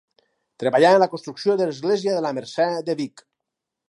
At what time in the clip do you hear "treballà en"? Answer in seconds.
0.61-1.03